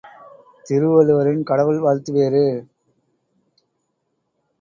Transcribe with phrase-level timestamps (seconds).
[0.65, 2.43] திருவள்ளுவரின் கடவுள் வாழ்த்து வேறு.